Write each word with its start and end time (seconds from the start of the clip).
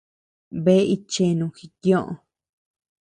Bea 0.63 0.87
itcheanu 0.95 1.45
jikioʼö. 1.57 2.11